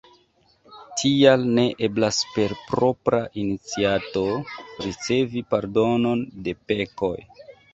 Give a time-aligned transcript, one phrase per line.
[1.01, 4.25] Tial ne eblas per propra iniciato
[4.89, 7.17] ricevi pardonon de pekoj.